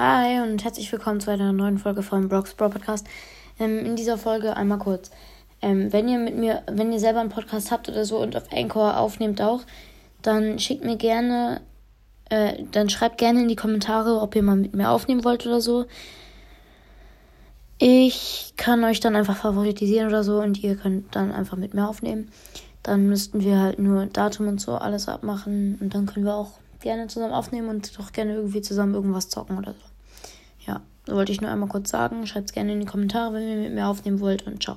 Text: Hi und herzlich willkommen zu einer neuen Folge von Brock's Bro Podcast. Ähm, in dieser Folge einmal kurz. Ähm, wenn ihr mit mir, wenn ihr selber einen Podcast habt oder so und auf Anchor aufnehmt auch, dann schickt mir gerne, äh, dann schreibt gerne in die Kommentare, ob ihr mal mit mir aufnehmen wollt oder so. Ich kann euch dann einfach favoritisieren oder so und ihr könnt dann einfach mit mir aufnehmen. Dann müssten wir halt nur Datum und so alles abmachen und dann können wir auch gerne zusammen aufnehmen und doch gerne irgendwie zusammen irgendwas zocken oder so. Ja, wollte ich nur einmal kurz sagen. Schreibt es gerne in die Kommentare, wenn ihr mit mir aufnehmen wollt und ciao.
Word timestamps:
Hi 0.00 0.40
und 0.42 0.62
herzlich 0.62 0.92
willkommen 0.92 1.18
zu 1.18 1.32
einer 1.32 1.52
neuen 1.52 1.76
Folge 1.76 2.04
von 2.04 2.28
Brock's 2.28 2.54
Bro 2.54 2.68
Podcast. 2.68 3.04
Ähm, 3.58 3.84
in 3.84 3.96
dieser 3.96 4.16
Folge 4.16 4.56
einmal 4.56 4.78
kurz. 4.78 5.10
Ähm, 5.60 5.92
wenn 5.92 6.06
ihr 6.06 6.20
mit 6.20 6.36
mir, 6.36 6.62
wenn 6.70 6.92
ihr 6.92 7.00
selber 7.00 7.18
einen 7.18 7.30
Podcast 7.30 7.72
habt 7.72 7.88
oder 7.88 8.04
so 8.04 8.18
und 8.18 8.36
auf 8.36 8.44
Anchor 8.52 8.96
aufnehmt 8.96 9.42
auch, 9.42 9.62
dann 10.22 10.60
schickt 10.60 10.84
mir 10.84 10.94
gerne, 10.94 11.62
äh, 12.30 12.62
dann 12.70 12.90
schreibt 12.90 13.18
gerne 13.18 13.42
in 13.42 13.48
die 13.48 13.56
Kommentare, 13.56 14.20
ob 14.20 14.36
ihr 14.36 14.44
mal 14.44 14.54
mit 14.54 14.72
mir 14.72 14.88
aufnehmen 14.88 15.24
wollt 15.24 15.44
oder 15.46 15.60
so. 15.60 15.86
Ich 17.78 18.54
kann 18.56 18.84
euch 18.84 19.00
dann 19.00 19.16
einfach 19.16 19.38
favoritisieren 19.38 20.06
oder 20.06 20.22
so 20.22 20.40
und 20.40 20.62
ihr 20.62 20.76
könnt 20.76 21.16
dann 21.16 21.32
einfach 21.32 21.56
mit 21.56 21.74
mir 21.74 21.88
aufnehmen. 21.88 22.30
Dann 22.84 23.08
müssten 23.08 23.40
wir 23.40 23.58
halt 23.58 23.80
nur 23.80 24.06
Datum 24.06 24.46
und 24.46 24.60
so 24.60 24.76
alles 24.76 25.08
abmachen 25.08 25.76
und 25.80 25.92
dann 25.92 26.06
können 26.06 26.24
wir 26.24 26.36
auch 26.36 26.52
gerne 26.80 27.08
zusammen 27.08 27.34
aufnehmen 27.34 27.68
und 27.68 27.98
doch 27.98 28.12
gerne 28.12 28.34
irgendwie 28.34 28.62
zusammen 28.62 28.94
irgendwas 28.94 29.28
zocken 29.28 29.58
oder 29.58 29.72
so. 29.72 29.87
Ja, 30.68 30.82
wollte 31.06 31.32
ich 31.32 31.40
nur 31.40 31.50
einmal 31.50 31.68
kurz 31.68 31.90
sagen. 31.90 32.26
Schreibt 32.26 32.46
es 32.50 32.52
gerne 32.52 32.72
in 32.72 32.80
die 32.80 32.86
Kommentare, 32.86 33.32
wenn 33.32 33.48
ihr 33.48 33.56
mit 33.56 33.72
mir 33.72 33.88
aufnehmen 33.88 34.20
wollt 34.20 34.46
und 34.46 34.62
ciao. 34.62 34.76